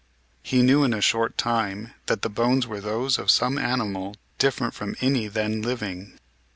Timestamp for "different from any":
4.39-5.27